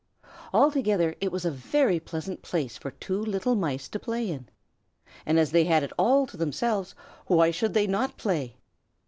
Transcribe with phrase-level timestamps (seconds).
[0.51, 4.49] Altogether, it was a very pleasant place for two little mice to play in;
[5.27, 6.95] and as they had it all to themselves,
[7.27, 8.55] why should they not play?